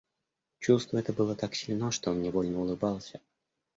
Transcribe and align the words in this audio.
Чувство 0.59 0.97
это 0.97 1.13
было 1.13 1.35
так 1.35 1.53
сильно, 1.53 1.91
что 1.91 2.09
он 2.09 2.23
невольно 2.23 2.59
улыбался. 2.61 3.21